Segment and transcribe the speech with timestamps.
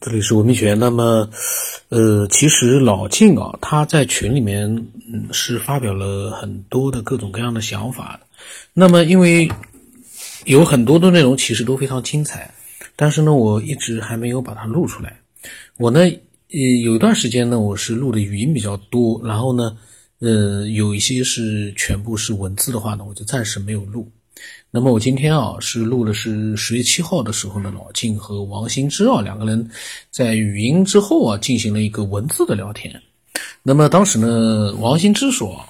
[0.00, 0.72] 这里是文明学。
[0.72, 1.28] 那么，
[1.90, 4.66] 呃，其实老晋啊，他在群里面
[5.12, 8.18] 嗯是发表了很多的各种各样的想法。
[8.72, 9.46] 那么，因为
[10.46, 12.54] 有很多的内容其实都非常精彩，
[12.96, 15.20] 但是呢，我一直还没有把它录出来。
[15.76, 19.76] 我呢，呃，有一段时间呢，我是录的语音比较多，然后呢，
[20.20, 24.10] 呃，有一些是全部是文字的话呢，我就暂时没有录。
[24.72, 29.68] 那么我今天啊是录的是十月七号的时候呢，老晋和王新之啊两个人
[30.12, 33.02] 在语音之后啊进行了一个文字的聊天。
[33.64, 35.60] 那么当时呢，王新之说，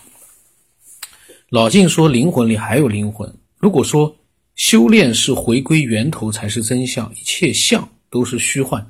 [1.49, 3.33] 老晋说灵魂里还有灵魂。
[3.57, 4.15] 如果说
[4.55, 8.87] 修炼是回归源头才是真相，一切相都是虚幻，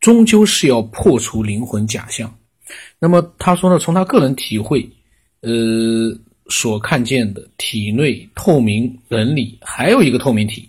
[0.00, 2.36] 终究是要破除灵魂假象。
[2.98, 4.90] 那么他说呢，从他个人体会，
[5.42, 6.18] 呃。
[6.48, 10.68] 所看见的体内透明人里还有一个透明体，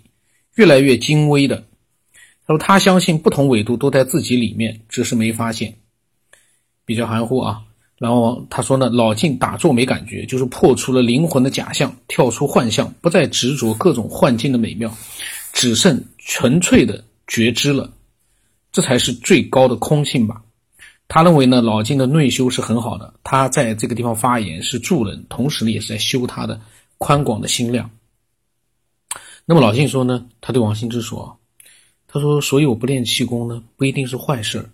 [0.54, 1.64] 越来越精微的。
[2.46, 5.74] 他说他相信不同纬度都在自己里面，只是没发现。
[6.84, 7.62] 比较含糊啊。
[7.98, 14.94] 然后他说呢，老静打坐没感觉，就是破除了灵魂的假象，跳出幻象，不再执着各种幻境的美妙，
[15.52, 17.92] 只剩纯粹的觉知了。
[18.70, 20.42] 这才是最高的空性吧。
[21.08, 23.14] 他认为呢，老金的内修是很好的。
[23.22, 26.60] 他在这个地方发言是助人，同时呢也是在修他的
[26.98, 27.90] 宽广的心量。
[29.44, 31.38] 那么老金说呢，他对王心之说
[32.08, 34.68] ：“他说，所以我不练气功呢，不一定是坏事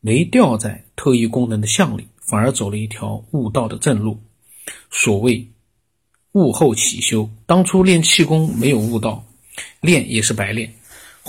[0.00, 4.20] 没掉在特异功能的相里，反而走了一条悟道的正路。
[4.90, 5.48] 所谓
[6.32, 9.24] 悟后起修，当初练气功没有悟道，
[9.80, 10.74] 练也是白练。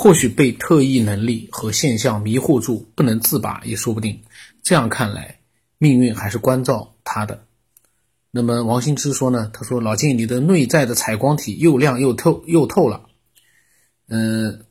[0.02, 4.18] 或许被特异能力和现象迷惑住，不能自拔也说不定。”
[4.64, 5.42] 这样看来，
[5.78, 7.44] 命运还是关照他的。
[8.32, 9.52] 那么王兴之说呢？
[9.54, 13.08] 他说：“老晋，你的内在的采光体又亮又透又透了。”
[14.08, 14.64] 嗯，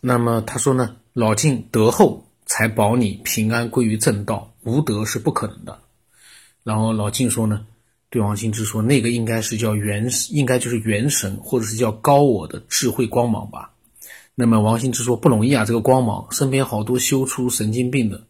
[0.00, 0.96] 那么他说呢？
[1.12, 5.78] 老晋德厚才保你平安归于正道，无德是不可能的。
[6.64, 7.64] 然后老晋说呢？
[8.12, 13.72] 对王兴之说：“那个应该是叫元，应该就是元神，或者是叫高我的智慧光芒吧。”
[14.36, 18.22] 那么王兴之说不容易啊，这个光芒身边好多修出神经病的，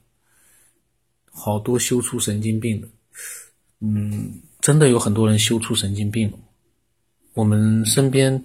[1.32, 2.88] 好多修出神经病的，
[3.80, 6.38] 嗯，真的有很多人修出神经病了。
[7.34, 8.40] 我们身边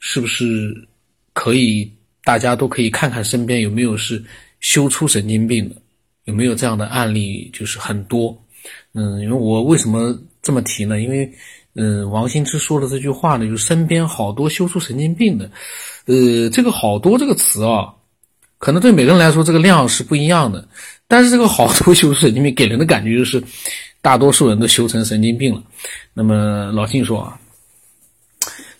[0.00, 0.88] 是不是
[1.32, 1.88] 可以，
[2.24, 4.24] 大家都可以看看身边有没有是
[4.58, 5.76] 修出神经病的，
[6.24, 7.48] 有没有这样的案例？
[7.52, 8.43] 就是很多，
[8.92, 11.00] 嗯，因为我为什么这么提呢？
[11.00, 11.32] 因为。
[11.76, 15.50] 嗯，王兴之说的这句话呢，就是身边好多修出神经病的，
[16.06, 17.92] 呃，这个“好多”这个词啊，
[18.58, 20.68] 可能对每个人来说这个量是不一样的，
[21.08, 23.42] 但是这个“好多” 修出神经病给人的感觉就是，
[24.00, 25.64] 大多数人都修成神经病了。
[26.12, 27.40] 那么老信说啊，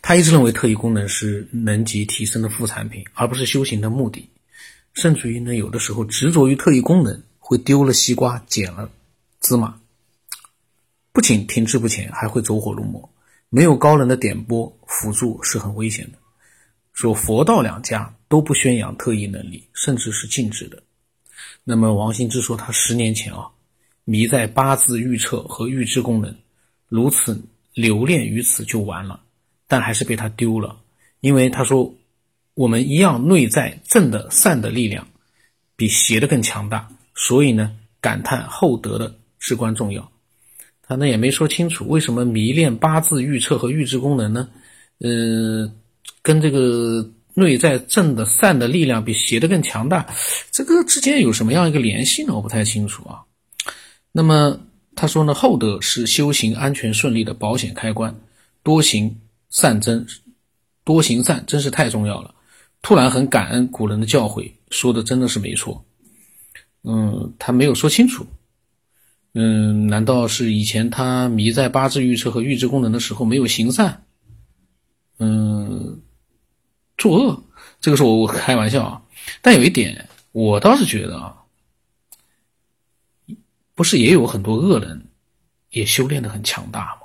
[0.00, 4.30] 他一直认为特异功能是能级提升的副产品，而不是修行的目的，
[4.92, 8.88] 甚至于呢，有的时候执着于特异功能，会丢了西瓜捡了
[9.44, 9.78] 芝麻。
[11.12, 13.12] 不仅停滞不前，还会走火入魔。
[13.50, 16.18] 没有高人的点拨辅助是很危险的。
[16.94, 20.82] 说佛道两家都不宣扬特异能力，甚至是禁止的。
[21.62, 23.50] 那么王兴之说，他十年前啊，
[24.04, 26.34] 迷在八字预测和预知功能，
[26.88, 27.44] 如此
[27.74, 29.20] 留恋于此就完了，
[29.68, 30.80] 但还是被他丢了。
[31.20, 31.94] 因为他说，
[32.54, 35.06] 我们一样内在正的善的力量，
[35.76, 40.10] 比邪的更强大，所以呢，感叹厚德的至关重要。
[40.86, 44.48] 他那也没说清楚为什么迷恋八字预测和预知功能呢？
[45.00, 45.70] 呃，
[46.22, 50.06] 跟这个内在正的善的力量比邪的更强大，
[50.50, 52.34] 这个之间有什么样一个联系呢？
[52.34, 53.20] 我不太清楚啊。
[54.12, 54.58] 那么
[54.94, 58.14] 他说呢，厚德是修行安全顺利的保险开关，
[58.62, 60.06] 多行善真，
[60.84, 62.34] 多行善真是太重要了。
[62.82, 65.84] 突然很感恩古人的教诲，说的真的是没错。
[66.82, 68.26] 嗯，他没有说清楚。
[69.36, 74.06] 嗯，难道是以前他迷在八字预测和预知功能的时候没有行善？
[75.18, 76.00] 嗯，
[76.96, 77.42] 作恶？
[77.80, 79.02] 这个是我我开玩笑啊。
[79.42, 81.36] 但有一点，我倒是觉得啊，
[83.74, 85.08] 不是也有很多恶人
[85.70, 87.00] 也修炼的很强大吗？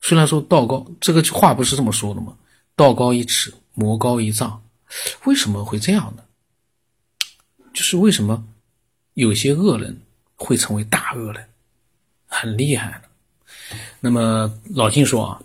[0.00, 2.36] 虽然说道高，这个话不是这么说的吗？
[2.76, 4.62] 道高一尺，魔高一丈，
[5.24, 6.22] 为什么会这样呢？
[7.74, 8.46] 就是为什么
[9.14, 10.00] 有些恶人？
[10.36, 11.44] 会成为大恶人，
[12.26, 13.08] 很厉害的。
[14.00, 15.42] 那么老金说啊，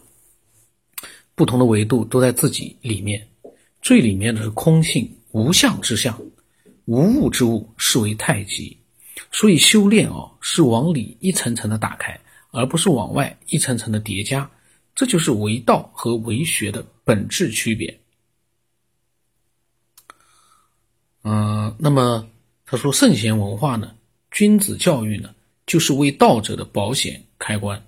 [1.34, 3.28] 不同的维度都在自己里面，
[3.82, 6.22] 最里面的是空性无相之相，
[6.86, 8.78] 无物之物，是为太极。
[9.32, 12.20] 所以修炼哦，是往里一层层的打开，
[12.52, 14.50] 而不是往外一层层的叠加。
[14.94, 18.00] 这就是为道和为学的本质区别。
[21.24, 22.28] 嗯那么
[22.66, 23.96] 他说圣贤文化呢，
[24.32, 25.30] 君子教育呢，
[25.68, 27.86] 就是为道者的保险开关。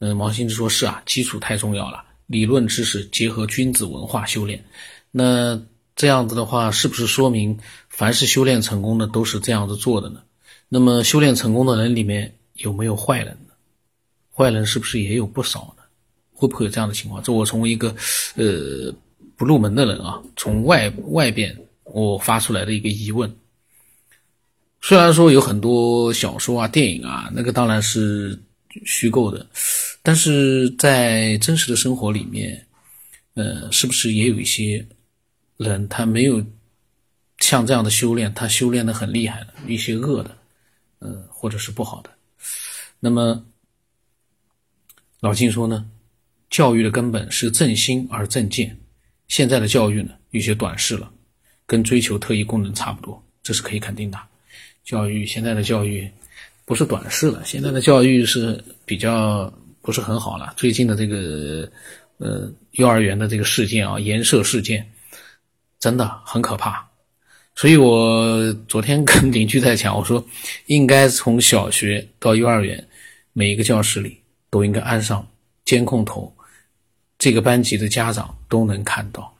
[0.00, 4.62] 嗯，王心之说是啊，基础太重要了，理论知识结合君子文化修炼。
[5.12, 5.62] 那
[5.94, 7.56] 这样子的话，是不是说明
[7.88, 10.20] 凡是修炼成功的都是这样子做的呢？
[10.68, 13.54] 那么修炼成功的人里面有没有坏人呢？
[14.34, 15.84] 坏人是不是也有不少呢？
[16.32, 17.22] 会不会有这样的情况？
[17.22, 17.94] 这我从一个
[18.34, 18.92] 呃
[19.36, 23.32] 不入门的人啊，从外外边我发出来的一个疑问。
[24.86, 28.38] 虽然说有很多小说啊、电影啊，那个当然是
[28.84, 29.46] 虚构的，
[30.02, 32.66] 但是在真实的生活里面，
[33.32, 34.86] 呃，是不是也有一些？
[35.56, 36.44] 人他没有
[37.38, 40.36] 像这样的修炼，他修炼的很厉害的一些恶的，
[40.98, 42.10] 呃，或者是不好的。
[43.00, 43.42] 那么
[45.20, 45.88] 老金说呢，
[46.50, 48.78] 教育的根本是正心而正见。
[49.28, 51.10] 现在的教育呢，有些短视了，
[51.64, 54.18] 跟追求特异功能差不多，这是可以肯定的。
[54.84, 56.08] 教育现在的教育
[56.64, 59.52] 不是短视了，现在的教育是比较
[59.82, 60.54] 不是很好了。
[60.56, 61.70] 最近的这个
[62.18, 64.86] 呃幼儿园的这个事件啊，颜色事件。
[65.80, 66.82] 真的很可怕，
[67.54, 70.24] 所以我昨天跟邻居在讲，我说
[70.64, 72.82] 应该从小学到幼儿园，
[73.34, 75.28] 每一个教室里都应该安上
[75.66, 76.34] 监控头，
[77.18, 79.30] 这个班级的家长都能看到，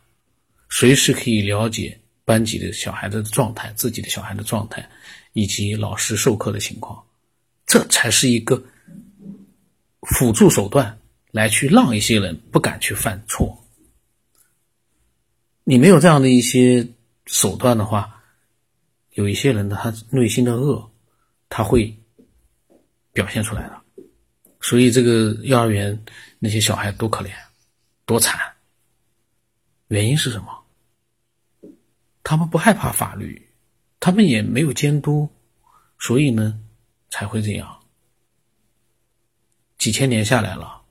[0.69, 4.87] 随时可以了解班级的小孩子的状态、自己的小孩的状态，
[5.35, 7.05] 以及老师授课的情况，
[7.67, 8.65] 这才是一个
[10.03, 10.99] 辅助手段，
[11.31, 13.63] 来去让一些人不敢去犯错。
[15.65, 16.87] 你没有这样的一些
[17.27, 18.23] 手段的话，
[19.13, 20.91] 有一些人的他内心的恶，
[21.49, 21.95] 他会
[23.13, 23.83] 表现出来的。
[24.61, 26.05] 所以这个幼儿园
[26.39, 27.33] 那些小孩多可怜，
[28.07, 28.41] 多惨。
[29.89, 30.65] 原因是什么？
[32.23, 33.44] 他们不害怕法律，
[34.05, 35.27] 他们也没有监督，
[35.99, 36.61] 所以呢
[37.09, 37.67] 才会这样。
[39.79, 40.83] 几千年下来了，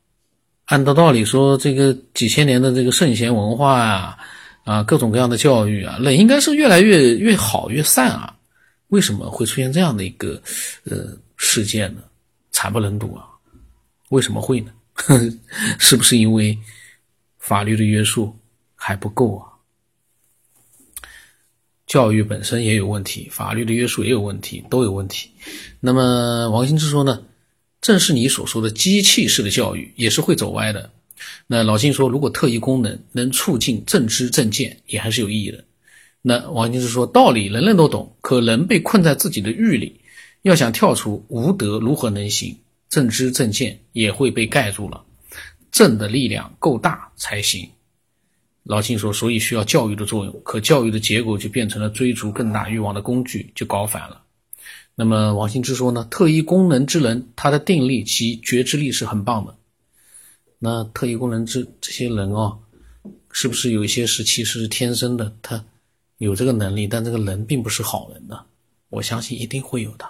[0.65, 4.17] 按照道理说，这个几千年的这个圣贤文化啊。
[4.63, 8.35] 啊，各种各样的教育啊，那应该是越来越越好越善啊，
[8.87, 10.41] 为什么会出现这样的一个
[10.85, 12.01] 呃事件呢？
[12.51, 13.27] 惨不忍睹啊！
[14.09, 14.71] 为什么会呢？
[15.77, 16.57] 是不是因为
[17.37, 18.35] 法律的约束
[18.73, 19.52] 还不够啊？
[21.85, 25.29] 教育本身也有问题，法律的约束也有问题，都有问题。
[25.79, 27.23] 那么王兴之说呢，
[27.81, 30.89] 正是你所说的机器式的教育也是会走歪的。
[31.47, 35.63] 那老金说，如果特异功能能促进正知正见，也还是有意义的。
[36.21, 40.01] 那王金之说，道理人人都懂，可人被困在自己的狱里，
[40.41, 42.57] 要想跳出无德，如何能行？
[42.89, 45.03] 正知正见也会被盖住了，
[45.71, 47.69] 正的力量够大才行。
[48.63, 54.21] 老金说，所以需要教育的作用，可教育的结果就变成了追逐更大欲望的工具，就搞反了。
[54.95, 59.55] 那么王兴之说呢，特异功能之人，他的定力及觉知力是很棒的。
[60.59, 62.59] 那特异功能之这些人哦，
[63.31, 65.33] 是不是有一些是其实是天生的？
[65.41, 65.61] 他
[66.19, 68.39] 有这个能力，但这个人并不是好人呢？
[68.89, 70.07] 我相信一定会有的。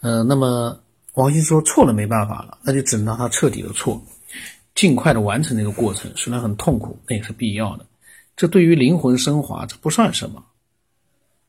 [0.00, 0.80] 嗯，那么
[1.14, 4.02] 王鑫说错了没办法了，那就只能让他彻底的错，
[4.80, 7.84] 尽快的完成这个过程，虽然很痛苦，那也是必要的。
[8.34, 10.42] 这对于灵魂升华，这不算什么。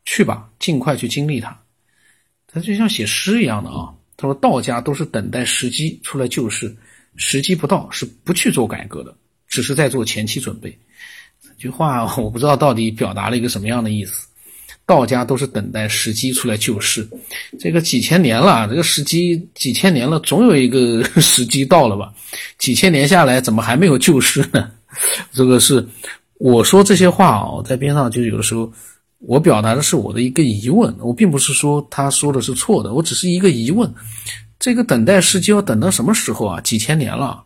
[0.04, 1.57] 去吧，尽快去经历它。
[2.45, 3.95] 他就像写诗一样的啊。
[4.18, 6.76] 他说道家都是等待时机出来救世。
[7.16, 9.16] 时机不到是不去做改革的，
[9.47, 10.78] 只是在做前期准备。
[11.42, 14.28] 这句话我不知道到底表达了一个什么样的意思。
[14.92, 17.07] 道家都是等待时机出来救世，
[17.57, 22.14] 这个几千年了，这个时机几千年了，总有一个 时机到了吧？
[22.57, 24.69] 几千年下来，怎么还没有救世呢？
[25.31, 25.88] 这个是
[26.40, 28.69] 我说这些话啊，在边上就有的时候，
[29.19, 33.90] 我表达的是我的一个疑问，我并不是说他说的是错的，我只是一个疑问。
[34.60, 36.60] 这个等待时机要等到什么时候啊？
[36.60, 37.42] 几千年了。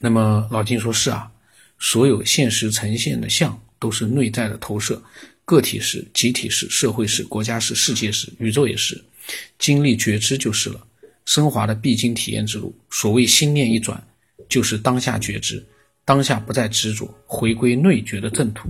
[0.00, 1.30] 那么老金说：“是啊，
[1.78, 5.02] 所有现实呈现的相都是内在的投射，
[5.44, 9.02] 个体是，集体是，社会是，国家是，世界是，宇宙也是。
[9.58, 10.86] 经历觉知就是了，
[11.24, 12.74] 升华的必经体验之路。
[12.90, 14.02] 所谓心念一转，
[14.48, 15.64] 就是当下觉知，
[16.04, 18.68] 当下不再执着，回归内觉的正途。”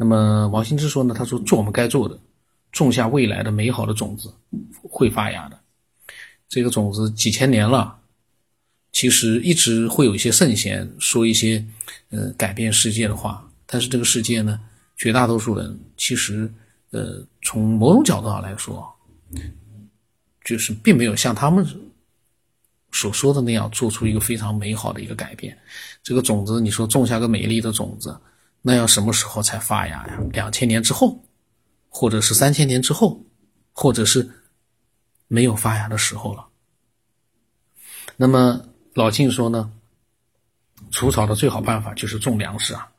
[0.00, 1.14] 那么王新之说呢？
[1.16, 2.18] 他说：“做我们该做的。”
[2.70, 4.32] 种下未来的美好的种子，
[4.82, 5.58] 会发芽的。
[6.48, 7.98] 这个种子几千年了，
[8.92, 11.64] 其实一直会有一些圣贤说一些，
[12.10, 13.47] 呃，改变世界的话。
[13.70, 14.58] 但是这个世界呢，
[14.96, 16.50] 绝大多数人其实，
[16.90, 18.90] 呃，从某种角度上来说，
[20.42, 21.66] 就是并没有像他们
[22.90, 25.56] 所说的那样做出一个非常美好的一个改变。
[26.02, 28.18] 这个种子，你说种下个美丽的种子，
[28.62, 30.18] 那要什么时候才发芽呀？
[30.32, 31.22] 两千年之后，
[31.90, 33.22] 或者是三千年之后，
[33.72, 34.26] 或者是
[35.26, 36.46] 没有发芽的时候了。
[38.16, 39.70] 那么老晋说呢，
[40.90, 42.90] 除草的最好办法就是种粮食啊。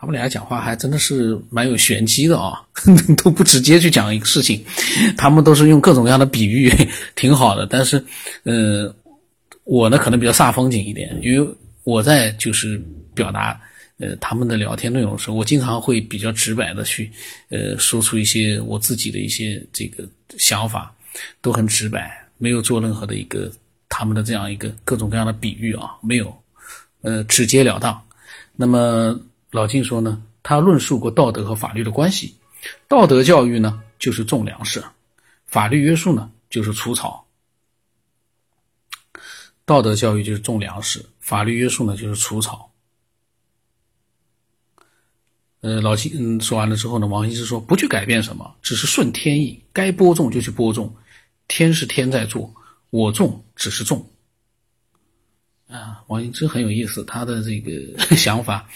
[0.00, 2.62] 他们俩讲话还真的是蛮有玄机的啊，
[3.22, 4.64] 都不直接去讲一个事情，
[5.14, 6.72] 他们都是用各种各样的比喻，
[7.14, 7.66] 挺好的。
[7.66, 8.02] 但是，
[8.44, 8.90] 呃，
[9.64, 11.54] 我呢可能比较煞风景一点，因为
[11.84, 12.82] 我在就是
[13.14, 13.60] 表达
[13.98, 17.10] 呃他们的聊天内容的时候，我经常会比较直白的去
[17.50, 20.02] 呃说出一些我自己的一些这个
[20.38, 20.90] 想法，
[21.42, 23.52] 都很直白，没有做任何的一个
[23.90, 26.34] 他们的这样一个各种各样的比喻啊，没有，
[27.02, 28.02] 呃，直截了当。
[28.56, 29.20] 那么。
[29.50, 32.36] 老金说呢，他论述过道德和法律的关系。
[32.86, 34.80] 道德教育呢，就是种粮食；
[35.46, 37.26] 法律约束呢，就是除草。
[39.64, 42.70] 道德教育就是种粮食，法律约束呢，就是除草。
[45.60, 50.94] 呃，老金嗯说完了之后呢，王羲之说，不去改变什么，只是顺天意，该播种就去播种。
[51.48, 52.54] 天是天在做，
[52.90, 54.08] 我种只是种。
[55.68, 58.68] 啊，王羲之很有意思，他的这个 想法。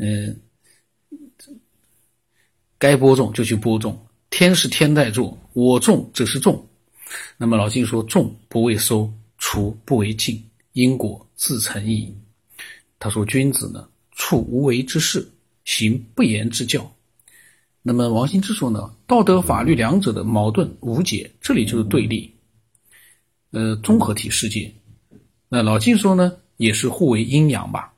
[0.00, 0.40] 嗯，
[2.78, 6.66] 该播种就去播种，天是天在做，我种只是种。
[7.36, 10.42] 那么老晋说：“种不为收，除不为尽，
[10.72, 12.14] 因果自成矣。”
[12.98, 15.28] 他说：“君子呢，处无为之事，
[15.64, 16.90] 行不言之教。”
[17.82, 22.32] 那么王羲之说呢：“道德法律两者的矛盾无解，这里就是对立，
[23.50, 24.72] 呃，综合体世界。”
[25.48, 27.92] 那老晋说呢，也是互为阴阳吧。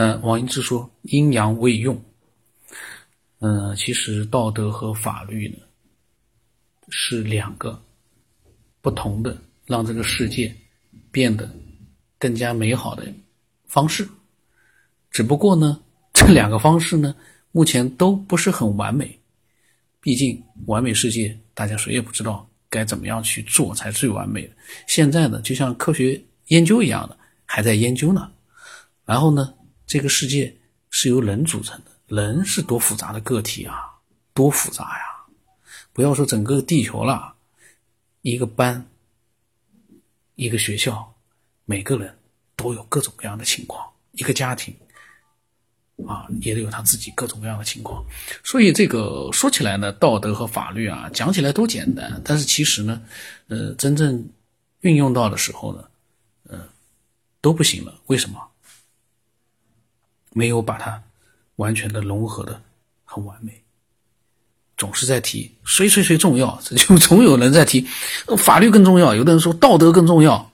[0.00, 2.00] 那王英之说阴阳未用，
[3.40, 5.56] 嗯，其实道德和法律呢
[6.88, 7.82] 是两个
[8.80, 9.36] 不同的，
[9.66, 10.54] 让这个世界
[11.10, 11.50] 变得
[12.16, 13.12] 更加美好的
[13.66, 14.08] 方式。
[15.10, 15.80] 只不过呢，
[16.12, 17.12] 这两个方式呢，
[17.50, 19.18] 目前都不是很完美。
[20.00, 24.54] 毕竟完美世界，大家谁也不知道该怎么样去做才最完美的。
[24.86, 28.30] 现在呢，就像科学研究一样的，还在研究呢。
[29.04, 29.54] 然后呢？
[29.88, 30.54] 这个世界
[30.90, 33.90] 是由人组成的，人是多复杂的个体啊，
[34.34, 35.04] 多复杂呀！
[35.94, 37.34] 不要说整个地球了，
[38.20, 38.86] 一个班、
[40.34, 41.14] 一个学校，
[41.64, 42.18] 每个人
[42.54, 44.76] 都有各种各样的情况，一个家庭
[46.06, 48.04] 啊，也得有他自己各种各样的情况。
[48.44, 53.02] 所以这个说起来呢，道德和法律啊，讲起来都简单，但是其实呢，
[53.46, 54.28] 呃，真正
[54.80, 55.88] 运用到的时候呢，
[56.50, 56.68] 嗯，
[57.40, 57.98] 都不行了。
[58.08, 58.38] 为什么？
[60.38, 61.02] 没有把它
[61.56, 62.62] 完全的融合的
[63.04, 63.64] 很完美，
[64.76, 67.84] 总是在提谁谁谁重要，就总有人在提
[68.38, 70.52] 法律更重要，有的人说道德更重要。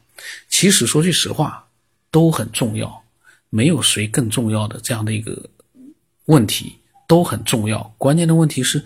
[0.48, 1.68] 其实说句实话，
[2.10, 3.04] 都很重要，
[3.50, 5.50] 没有谁更重要的这样的一个
[6.24, 7.94] 问题都很重要。
[7.98, 8.82] 关键的问题是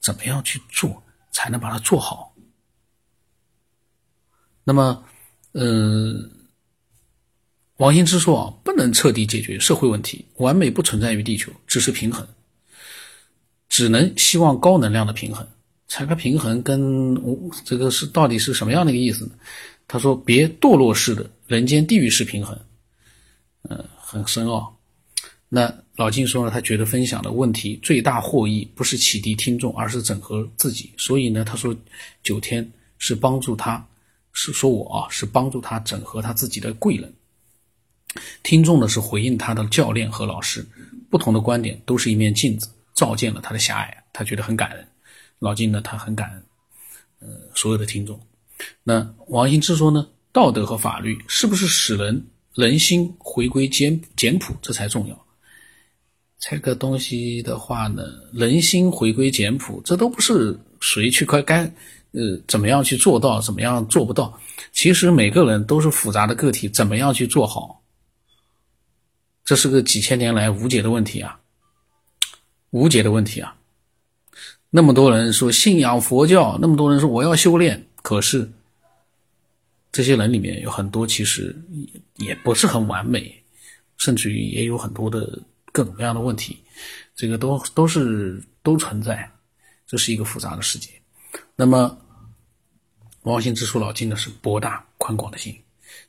[0.00, 2.32] 怎么样去做才能把它做好。
[4.64, 5.04] 那么，
[5.52, 6.37] 嗯。
[7.78, 12.26] 王羲之说啊，不能彻底解决社会问题，完美不存在于地球，只是平衡，
[13.68, 15.46] 只能希望高能量的平衡。
[15.86, 17.16] 才个平衡跟
[17.64, 19.30] 这个是到底是什么样的一个意思呢？
[19.86, 22.58] 他说，别堕落式的人间地狱式平衡，
[23.70, 24.76] 嗯，很深奥。
[25.48, 30.92] 那老金说呢，他觉得分享的问题最大获益不是启迪听众，而是整合自己。
[30.98, 31.74] 所以呢，他说
[32.24, 32.68] 九天
[32.98, 33.86] 是帮助他，
[34.32, 37.14] 是说我啊，是帮助他整合他自己的贵人。
[38.42, 40.66] 听众呢是回应他的教练和老师，
[41.10, 44.88] 不同的观点都是一面镜子，照见了他的狭隘，他觉得很感恩。
[45.38, 46.42] 老金呢，他很感恩，
[47.20, 48.18] 呃，所有的听众。
[48.82, 55.26] 那王兴之说呢，道德和法律是不是使人人心回归简简朴，这才重要。
[56.40, 61.64] 这个东西的话呢，人心回归简朴，这都不是谁去该该
[62.12, 64.40] 呃怎么样去做到，怎么样做不到。
[64.72, 67.77] 其实每个人都是复杂的个体，怎么样去做好？
[69.48, 71.40] 这是个几千年来无解的问题啊，
[72.68, 73.56] 无解的问题啊！
[74.68, 78.46] 那么多人说信仰佛教，那么多人说我要修炼，可是
[79.90, 81.56] 这些人里面有很多其实
[82.16, 83.42] 也不是很完美，
[83.96, 85.40] 甚至于也有很多的
[85.72, 86.62] 各种各样的问题，
[87.16, 89.26] 这个都都是都存在，
[89.86, 90.90] 这是一个复杂的世界。
[91.56, 91.98] 那么
[93.22, 95.58] 王羲之说老金呢是博大宽广的心，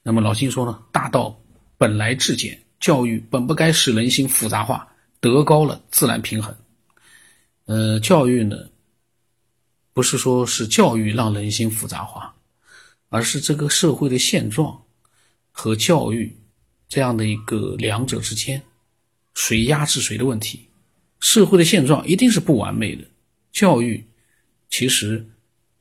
[0.03, 1.41] 那么老金说呢大道
[1.77, 2.62] 本来至简。
[2.79, 4.88] 教育本不该使人心复杂化，
[5.19, 6.55] 德高了自然平衡。
[7.65, 8.55] 呃，教育呢，
[9.93, 12.33] 不是说是教育让人心复杂化，
[13.09, 14.81] 而是这个社会的现状
[15.51, 16.36] 和教育
[16.88, 18.62] 这样的一个两者之间
[19.36, 20.67] 谁压制谁的问题。
[21.19, 23.03] 社会的现状一定是不完美的，
[23.51, 24.03] 教育
[24.69, 25.24] 其实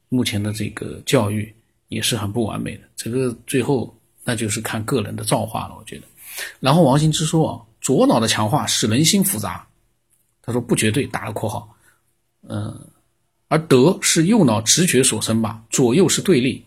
[0.09, 1.55] 目前的这个教育
[1.87, 2.83] 也是很不完美的。
[2.97, 6.03] 这个最后那就是看个人的造化了，我觉得。
[6.61, 9.67] 然后王羲之说啊，左脑的强化使人心复杂，
[10.43, 11.69] 他说不绝对，打个括号。
[12.49, 12.79] 嗯，
[13.49, 16.65] 而德是右脑直觉所生吧，左右是对立。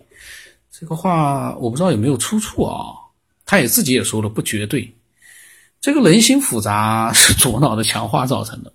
[0.69, 2.95] 这个话我不知道有没有出处啊？
[3.45, 4.93] 他也自己也说了不绝对。
[5.79, 8.71] 这个人心复杂是左脑的强化造成的。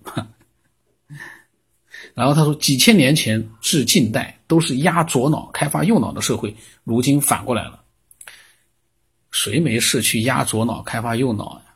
[2.13, 7.83] 然后他说，几千年前至近代都是压左脑开发右脑的社会，如今反过来了。
[9.31, 11.73] 谁没事去压左脑开发右脑呀？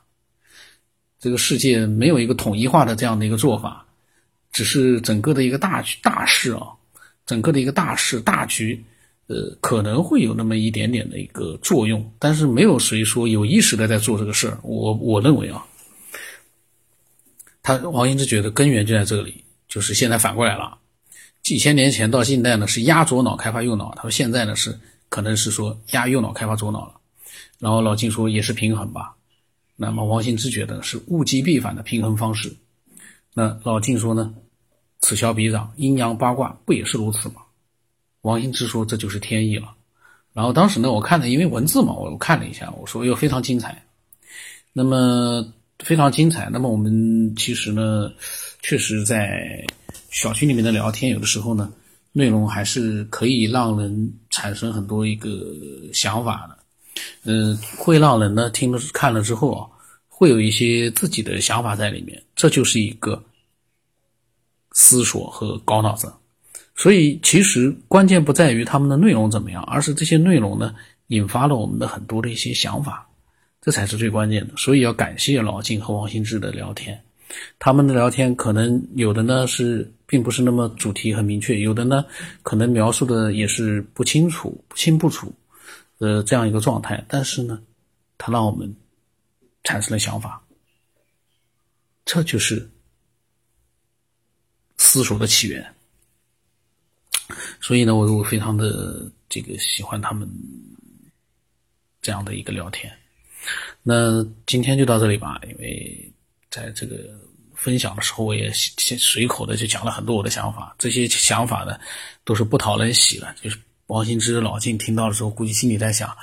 [1.19, 3.85] 这个世界没有一个统一化的这样的一个做法，
[4.51, 6.67] 只是整个的一个大局大势啊，
[7.25, 8.83] 整个的一个大势大局。
[9.27, 14.59] 呃，可能会有那么一点点的一个作用，但是没有谁说有意识的在做这个事儿。
[14.61, 15.65] 我我认为啊，
[17.63, 20.77] 他王羲之觉得根源就在这里，就是现在反过来了。
[21.43, 24.77] 几千年前到近代呢是压左脑开发右脑，他说现在呢是
[25.07, 26.93] 可能是说压右脑开发左脑了。
[27.59, 29.15] 然后老晋说也是平衡吧。
[29.75, 32.55] 那么王羲之觉得是物极必反的平衡方式。
[33.33, 34.33] 那老晋说呢，
[34.99, 37.41] 此消彼长，阴阳八卦不也是如此吗？
[38.21, 39.73] 王羲之说：“这就是天意了。”
[40.33, 43.83] 然后当时呢，我看了，因为文字嘛，我看了一下，我说：“哟，非常精彩。”
[44.73, 45.43] 那么
[45.79, 46.47] 非常精彩。
[46.51, 48.11] 那么我们其实呢，
[48.61, 49.65] 确实在
[50.11, 51.73] 小区里面的聊天，有的时候呢，
[52.11, 55.29] 内容还是可以让人产生很多一个
[55.91, 56.57] 想法的。
[57.23, 59.67] 嗯，会让人呢听了看了之后啊，
[60.09, 62.21] 会有一些自己的想法在里面。
[62.35, 63.23] 这就是一个
[64.71, 66.11] 思索和高脑子。
[66.73, 70.73] 所以，其实关键不在于他们的内容怎么样，而是这些内容呢，
[71.07, 73.07] 引发了我们的很多的一些想法，
[73.61, 74.53] 这才是最关键的。
[74.57, 76.99] 所以要感谢老金和王新志的聊天，
[77.59, 82.03] 他们的聊天可能有的呢是并不是那么主题很明确，有的呢
[82.41, 85.31] 可能描述的也是不清楚、不清不楚，
[86.01, 87.05] 呃，这样一个状态。
[87.07, 87.61] 但是呢，
[88.17, 88.75] 它让我们
[89.63, 90.43] 产生了想法，
[92.03, 92.69] 这就是
[94.77, 95.75] 思索的起源。
[97.61, 100.27] 所以呢，我我非常的这个喜欢他们
[102.01, 102.91] 这样的一个聊天。
[103.83, 106.11] 那今天就到这里吧，因为
[106.49, 106.97] 在这个
[107.53, 110.75] 分享的时候，我也先随口的就讲了很多我的想法。
[110.79, 111.79] 这些想法呢，
[112.23, 113.33] 都是不讨人喜的。
[113.41, 113.59] 就是
[113.91, 116.15] 王羲之、老静听到的时候，估计心里在想：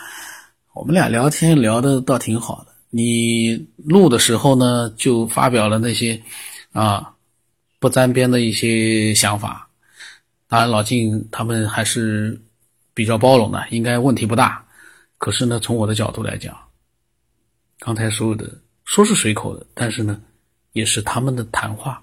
[0.73, 6.23] 我们俩聊天聊的倒挺好的，你录的时候呢，就发表了那些
[6.73, 7.15] 啊
[7.79, 9.69] 不沾边的一些想法。
[10.49, 12.41] 当然，老静他们还是
[12.95, 14.65] 比较包容的，应该问题不大。
[15.19, 16.57] 可是呢，从我的角度来讲，
[17.81, 18.51] 刚才所有的
[18.87, 20.19] 说是随口的，但是呢，
[20.73, 22.03] 也是他们的谈话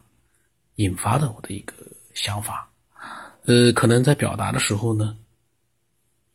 [0.75, 1.73] 引发的我的一个
[2.13, 2.69] 想法。
[3.45, 5.15] 呃，可能在表达的时候呢，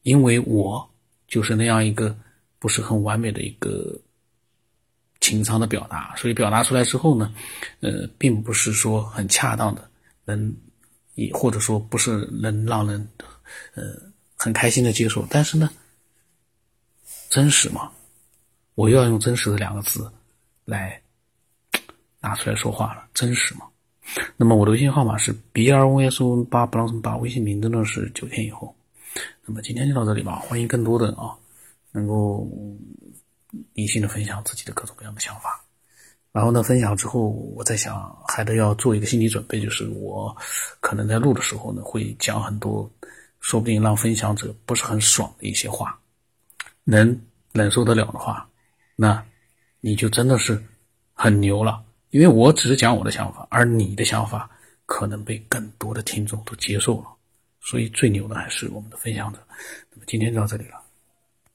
[0.02, 0.88] 因为我
[1.28, 2.16] 就是那样一个
[2.58, 3.98] 不是很完美的一个
[5.20, 7.34] 情商的表达，所以表达出来之后呢，
[7.80, 9.90] 呃，并不是说很恰当的
[10.24, 10.54] 能。
[11.16, 13.06] 也或者说不是能让人，
[13.74, 13.82] 呃，
[14.36, 15.68] 很开心的接受，但是呢，
[17.28, 17.90] 真实嘛，
[18.74, 20.10] 我又要用真实的两个字
[20.64, 21.02] 来
[22.20, 23.66] 拿出来说话了，真实嘛。
[24.36, 28.74] 那么我的微信号码是 b r o s o 八不让什么八，微信名字呢是九天以后。
[29.50, 31.34] 那么今天就到这里吧，欢迎更多的啊，
[31.90, 32.48] 能够
[33.74, 35.60] 理性的分享自己的各种各样的想法。
[36.30, 40.32] 然后呢，分享之后，我在想，还得要做一个心理准备，就是我
[40.78, 42.88] 可能在录的时候呢，会讲很多，
[43.40, 45.98] 说不定让分享者不是很爽的一些话，
[46.84, 47.20] 能
[47.52, 48.48] 忍受得了的话，
[48.94, 49.20] 那
[49.80, 50.62] 你就真的是
[51.12, 51.82] 很牛了。
[52.10, 54.48] 因为我只是讲我的想法，而你的想法
[54.86, 57.06] 可能被更多的听众都接受了，
[57.61, 59.38] 所以最牛的还是我们的分享者。
[59.92, 60.79] 那么今天就到这里了。